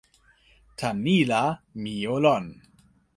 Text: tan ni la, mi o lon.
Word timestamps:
tan 0.77 0.97
ni 1.07 1.17
la, 1.31 1.43
mi 1.81 1.95
o 2.13 2.15
lon. 2.25 2.45